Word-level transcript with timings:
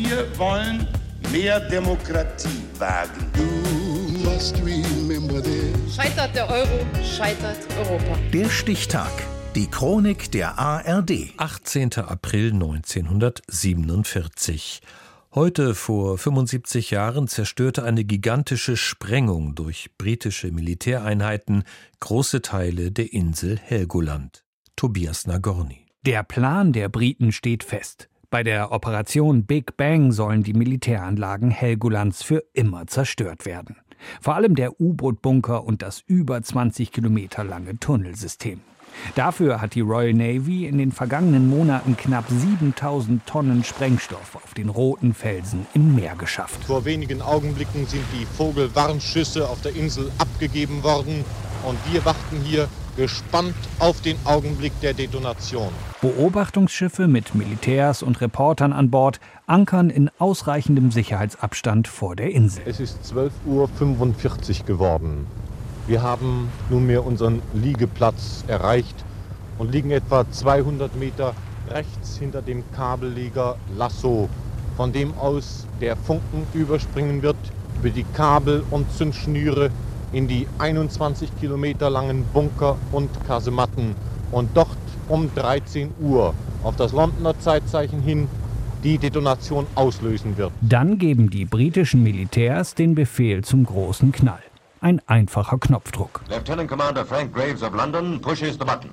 Wir 0.00 0.38
wollen 0.38 0.86
mehr 1.32 1.58
Demokratie 1.58 2.62
wagen. 2.78 3.26
Scheitert 5.92 6.36
der 6.36 6.48
Euro, 6.48 6.86
scheitert 7.02 7.58
Europa. 7.80 8.16
Der 8.32 8.48
Stichtag. 8.48 9.10
Die 9.56 9.66
Chronik 9.66 10.30
der 10.30 10.56
ARD. 10.56 11.34
18. 11.36 11.96
April 11.96 12.52
1947. 12.52 14.82
Heute 15.34 15.74
vor 15.74 16.16
75 16.16 16.92
Jahren 16.92 17.26
zerstörte 17.26 17.82
eine 17.82 18.04
gigantische 18.04 18.76
Sprengung 18.76 19.56
durch 19.56 19.90
britische 19.98 20.52
Militäreinheiten 20.52 21.64
große 21.98 22.40
Teile 22.40 22.92
der 22.92 23.12
Insel 23.12 23.58
Helgoland. 23.58 24.44
Tobias 24.76 25.26
Nagorny. 25.26 25.86
Der 26.06 26.22
Plan 26.22 26.72
der 26.72 26.88
Briten 26.88 27.32
steht 27.32 27.64
fest. 27.64 28.08
Bei 28.30 28.42
der 28.42 28.72
Operation 28.72 29.46
Big 29.46 29.78
Bang 29.78 30.12
sollen 30.12 30.42
die 30.42 30.52
Militäranlagen 30.52 31.50
Helgolands 31.50 32.22
für 32.22 32.44
immer 32.52 32.86
zerstört 32.86 33.46
werden. 33.46 33.76
Vor 34.20 34.34
allem 34.34 34.54
der 34.54 34.78
U-Boot-Bunker 34.78 35.64
und 35.64 35.80
das 35.80 36.02
über 36.06 36.42
20 36.42 36.92
Kilometer 36.92 37.42
lange 37.42 37.78
Tunnelsystem. 37.78 38.60
Dafür 39.14 39.62
hat 39.62 39.74
die 39.74 39.80
Royal 39.80 40.12
Navy 40.12 40.66
in 40.66 40.76
den 40.76 40.92
vergangenen 40.92 41.48
Monaten 41.48 41.96
knapp 41.96 42.26
7000 42.28 43.24
Tonnen 43.24 43.64
Sprengstoff 43.64 44.36
auf 44.36 44.52
den 44.52 44.68
roten 44.68 45.14
Felsen 45.14 45.66
im 45.72 45.94
Meer 45.94 46.14
geschafft. 46.14 46.62
Vor 46.64 46.84
wenigen 46.84 47.22
Augenblicken 47.22 47.86
sind 47.86 48.04
die 48.12 48.26
Vogelwarnschüsse 48.26 49.48
auf 49.48 49.62
der 49.62 49.74
Insel 49.74 50.12
abgegeben 50.18 50.82
worden 50.82 51.24
und 51.64 51.78
wir 51.90 52.04
warten 52.04 52.42
hier 52.44 52.68
gespannt 52.98 53.54
auf 53.78 54.00
den 54.00 54.16
Augenblick 54.24 54.72
der 54.80 54.92
Detonation. 54.92 55.68
Beobachtungsschiffe 56.00 57.06
mit 57.06 57.32
Militärs 57.32 58.02
und 58.02 58.20
Reportern 58.20 58.72
an 58.72 58.90
Bord 58.90 59.20
ankern 59.46 59.88
in 59.88 60.10
ausreichendem 60.18 60.90
Sicherheitsabstand 60.90 61.86
vor 61.86 62.16
der 62.16 62.32
Insel. 62.32 62.64
Es 62.66 62.80
ist 62.80 62.98
12.45 63.04 63.46
Uhr 63.46 64.66
geworden. 64.66 65.28
Wir 65.86 66.02
haben 66.02 66.48
nunmehr 66.70 67.06
unseren 67.06 67.40
Liegeplatz 67.54 68.42
erreicht 68.48 68.96
und 69.58 69.70
liegen 69.70 69.92
etwa 69.92 70.28
200 70.28 70.96
Meter 70.96 71.34
rechts 71.70 72.18
hinter 72.18 72.42
dem 72.42 72.64
Kabelleger 72.72 73.58
Lasso, 73.76 74.28
von 74.76 74.92
dem 74.92 75.16
aus 75.18 75.68
der 75.80 75.96
Funken 75.96 76.48
überspringen 76.52 77.22
wird 77.22 77.36
über 77.78 77.90
die 77.90 78.04
Kabel 78.12 78.64
und 78.70 78.92
Zündschnüre 78.92 79.70
in 80.12 80.28
die 80.28 80.46
21 80.58 81.30
Kilometer 81.38 81.90
langen 81.90 82.24
Bunker 82.32 82.76
und 82.92 83.10
Kasematten 83.26 83.94
und 84.30 84.50
dort 84.54 84.68
um 85.08 85.30
13 85.34 85.90
Uhr 86.00 86.34
auf 86.62 86.76
das 86.76 86.92
Londoner 86.92 87.38
Zeitzeichen 87.38 88.00
hin 88.00 88.28
die 88.84 88.98
Detonation 88.98 89.66
auslösen 89.74 90.36
wird. 90.36 90.52
Dann 90.60 90.98
geben 90.98 91.30
die 91.30 91.44
britischen 91.44 92.02
Militärs 92.02 92.74
den 92.74 92.94
Befehl 92.94 93.42
zum 93.42 93.64
großen 93.64 94.12
Knall. 94.12 94.42
Ein 94.80 95.02
einfacher 95.06 95.58
Knopfdruck. 95.58 96.20
Lieutenant 96.28 96.68
Commander 96.70 97.04
Frank 97.04 97.34
Graves 97.34 97.62
of 97.62 97.74
London 97.74 98.20
pushes 98.20 98.52
the 98.52 98.58
button. 98.64 98.90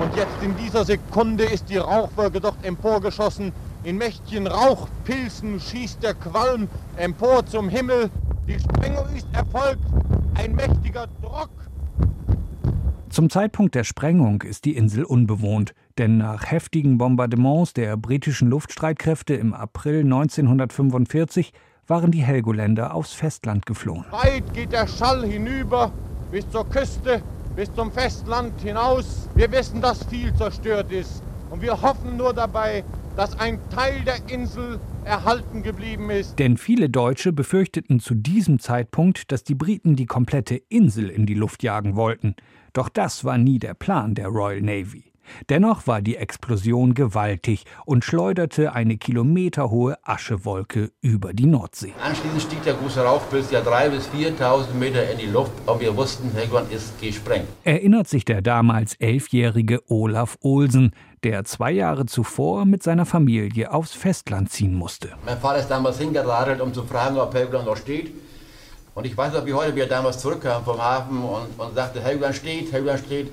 Und 0.00 0.16
jetzt 0.16 0.42
in 0.42 0.56
dieser 0.56 0.84
Sekunde 0.84 1.44
ist 1.44 1.68
die 1.68 1.76
Rauchwolke 1.76 2.40
dort 2.40 2.64
emporgeschossen. 2.64 3.52
In 3.84 3.98
mächtigen 3.98 4.46
Rauchpilzen 4.46 5.58
schießt 5.58 6.04
der 6.04 6.14
Qualm 6.14 6.68
empor 6.96 7.44
zum 7.44 7.68
Himmel. 7.68 8.10
Die 8.46 8.56
Sprengung 8.60 9.06
ist 9.16 9.26
erfolgt. 9.32 9.82
Ein 10.34 10.54
mächtiger 10.54 11.08
Druck. 11.20 11.50
Zum 13.10 13.28
Zeitpunkt 13.28 13.74
der 13.74 13.82
Sprengung 13.82 14.42
ist 14.42 14.66
die 14.66 14.76
Insel 14.76 15.02
unbewohnt, 15.02 15.74
denn 15.98 16.18
nach 16.18 16.48
heftigen 16.48 16.96
Bombardements 16.96 17.72
der 17.74 17.96
britischen 17.96 18.48
Luftstreitkräfte 18.48 19.34
im 19.34 19.52
April 19.52 20.02
1945 20.02 21.52
waren 21.88 22.12
die 22.12 22.22
Helgoländer 22.22 22.94
aufs 22.94 23.12
Festland 23.12 23.66
geflohen. 23.66 24.04
Weit 24.12 24.54
geht 24.54 24.70
der 24.70 24.86
Schall 24.86 25.26
hinüber 25.26 25.90
bis 26.30 26.48
zur 26.50 26.68
Küste, 26.70 27.20
bis 27.56 27.74
zum 27.74 27.90
Festland 27.90 28.58
hinaus. 28.60 29.28
Wir 29.34 29.50
wissen, 29.50 29.80
dass 29.80 30.04
viel 30.04 30.32
zerstört 30.34 30.92
ist 30.92 31.22
und 31.50 31.60
wir 31.60 31.82
hoffen 31.82 32.16
nur 32.16 32.32
dabei, 32.32 32.84
dass 33.16 33.38
ein 33.38 33.58
Teil 33.70 34.02
der 34.04 34.28
Insel 34.28 34.80
erhalten 35.04 35.62
geblieben 35.62 36.10
ist. 36.10 36.38
Denn 36.38 36.56
viele 36.56 36.88
Deutsche 36.88 37.32
befürchteten 37.32 38.00
zu 38.00 38.14
diesem 38.14 38.58
Zeitpunkt, 38.58 39.30
dass 39.32 39.44
die 39.44 39.54
Briten 39.54 39.96
die 39.96 40.06
komplette 40.06 40.56
Insel 40.68 41.08
in 41.08 41.26
die 41.26 41.34
Luft 41.34 41.62
jagen 41.62 41.96
wollten. 41.96 42.34
Doch 42.72 42.88
das 42.88 43.24
war 43.24 43.38
nie 43.38 43.58
der 43.58 43.74
Plan 43.74 44.14
der 44.14 44.28
Royal 44.28 44.62
Navy. 44.62 45.11
Dennoch 45.48 45.86
war 45.86 46.02
die 46.02 46.16
Explosion 46.16 46.94
gewaltig 46.94 47.64
und 47.84 48.04
schleuderte 48.04 48.72
eine 48.74 48.96
kilometerhohe 48.96 49.96
Aschewolke 50.02 50.92
über 51.00 51.32
die 51.32 51.46
Nordsee. 51.46 51.92
Anschließend 52.02 52.42
stieg 52.42 52.62
der 52.64 52.74
große 52.74 53.02
Rauchpilz 53.02 53.50
ja 53.50 53.60
3.000 53.60 53.88
bis 53.90 54.08
4.000 54.08 54.74
Meter 54.78 55.10
in 55.10 55.18
die 55.18 55.26
Luft 55.26 55.52
und 55.66 55.80
wir 55.80 55.96
wussten, 55.96 56.30
Helgoland 56.32 56.72
ist 56.72 57.00
gesprengt. 57.00 57.46
Erinnert 57.64 58.08
sich 58.08 58.24
der 58.24 58.42
damals 58.42 58.94
elfjährige 58.94 59.80
Olaf 59.88 60.38
Olsen, 60.42 60.92
der 61.24 61.44
zwei 61.44 61.70
Jahre 61.70 62.06
zuvor 62.06 62.64
mit 62.64 62.82
seiner 62.82 63.06
Familie 63.06 63.72
aufs 63.72 63.92
Festland 63.92 64.50
ziehen 64.50 64.74
musste. 64.74 65.10
Mein 65.24 65.38
Vater 65.38 65.60
ist 65.60 65.68
damals 65.68 65.98
hingeradelt, 65.98 66.60
um 66.60 66.74
zu 66.74 66.82
fragen, 66.84 67.16
ob 67.16 67.34
Helgoland 67.34 67.66
noch 67.66 67.76
steht. 67.76 68.12
Und 68.94 69.06
ich 69.06 69.16
weiß 69.16 69.32
noch 69.32 69.46
wie 69.46 69.54
heute, 69.54 69.74
wie 69.74 69.80
er 69.80 69.86
damals 69.86 70.18
zurückkam 70.18 70.64
vom 70.64 70.78
Hafen 70.78 71.22
und, 71.22 71.58
und 71.58 71.74
sagte, 71.74 72.02
Helgoland 72.02 72.34
steht, 72.34 72.72
Helgoland 72.72 73.00
steht 73.00 73.30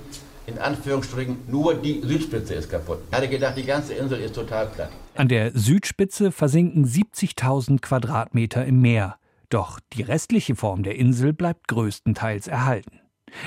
in 0.50 0.58
Anführungsstrichen 0.58 1.38
nur 1.48 1.76
die 1.76 2.02
Südspitze 2.02 2.56
ist 2.56 2.70
kaputt. 2.70 3.00
Ich 3.10 3.16
hatte 3.16 3.30
gedacht, 3.30 3.56
die 3.56 3.64
ganze 3.64 3.94
Insel 3.94 4.20
ist 4.20 4.36
total 4.36 4.68
platt. 4.68 4.90
An 5.16 5.28
der 5.28 5.52
Südspitze 5.58 6.32
versinken 6.32 6.86
70.000 6.86 7.80
Quadratmeter 7.82 8.66
im 8.66 8.82
Meer. 8.82 9.18
Doch 9.50 9.80
die 9.94 10.02
restliche 10.02 10.56
Form 10.56 10.84
der 10.84 10.96
Insel 10.96 11.34
bleibt 11.34 11.68
größtenteils 11.68 12.48
erhalten. 12.48 13.00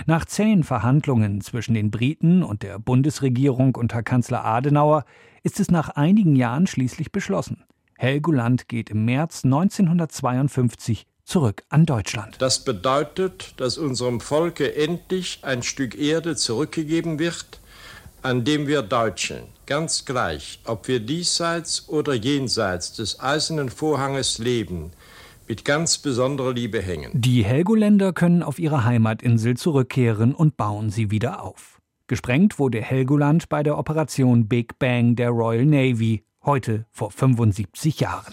Nach 0.07 0.25
zähen 0.25 0.63
Verhandlungen 0.63 1.41
zwischen 1.41 1.75
den 1.75 1.91
Briten 1.91 2.43
und 2.43 2.63
der 2.63 2.79
Bundesregierung 2.79 3.75
unter 3.75 4.03
Kanzler 4.03 4.45
Adenauer 4.45 5.05
ist 5.43 5.59
es 5.59 5.71
nach 5.71 5.91
einigen 5.91 6.37
Jahren 6.37 6.67
schließlich 6.67 7.11
beschlossen. 7.11 7.65
Helgoland 7.99 8.69
geht 8.69 8.91
im 8.91 9.05
März 9.05 9.45
1952 9.45 11.07
zurück 11.25 11.63
an 11.69 11.87
Deutschland. 11.87 12.37
Das 12.39 12.65
bedeutet, 12.65 13.55
dass 13.57 13.79
unserem 13.79 14.21
Volke 14.21 14.75
endlich 14.77 15.41
ein 15.43 15.63
Stück 15.63 15.99
Erde 15.99 16.37
zurückgegeben 16.37 17.19
wird, 17.19 17.61
an 18.23 18.45
dem 18.45 18.67
wir 18.67 18.83
Deutschen, 18.83 19.43
ganz 19.67 20.05
gleich, 20.05 20.61
ob 20.65 20.87
wir 20.89 21.01
diesseits 21.01 21.89
oder 21.89 22.15
jenseits 22.15 22.93
des 22.93 23.21
eisernen 23.21 23.69
Vorhanges 23.69 24.39
leben, 24.39 24.93
mit 25.49 25.65
ganz 25.65 25.99
besonderer 25.99 26.53
Liebe 26.53 26.81
hängen. 26.81 27.11
Die 27.15 27.45
Helgoländer 27.45 28.13
können 28.13 28.43
auf 28.43 28.59
ihre 28.59 28.85
Heimatinsel 28.85 29.57
zurückkehren 29.57 30.35
und 30.35 30.57
bauen 30.57 30.91
sie 30.91 31.11
wieder 31.11 31.43
auf. 31.43 31.81
Gesprengt 32.07 32.59
wurde 32.59 32.81
Helgoland 32.81 33.49
bei 33.49 33.63
der 33.63 33.79
Operation 33.79 34.47
Big 34.47 34.79
Bang 34.79 35.17
der 35.17 35.31
Royal 35.31 35.65
Navy, 35.65 36.25
heute 36.45 36.87
vor 36.91 37.11
75 37.11 38.01
Jahren. 38.01 38.33